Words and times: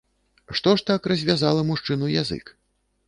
Што 0.59 0.71
ж 0.79 0.87
так 0.89 1.05
развязала 1.13 1.67
мужчыну 1.71 2.11
язык? 2.23 2.45